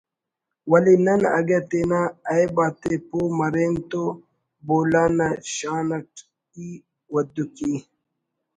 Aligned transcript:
ولے 0.69 0.95
نن 1.05 1.21
اگہ 1.37 1.59
تینا 1.69 2.01
عیب 2.29 2.55
آتے 2.65 2.93
پہہ 3.09 3.33
مرین 3.37 3.73
تو 3.89 4.03
بولان 4.67 5.11
نا 5.17 5.27
شان 5.55 5.89
اٹ 5.97 6.13
ہی 6.53 6.67
ودّکی 7.13 7.73